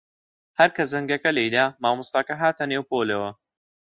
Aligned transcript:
هەر 0.59 0.69
کە 0.75 0.83
زەنگەکە 0.91 1.29
لێی 1.37 1.51
دا، 1.55 1.65
مامۆستاکە 1.83 2.35
هاتە 2.41 2.63
نێو 2.71 2.87
پۆلەوە. 2.89 3.31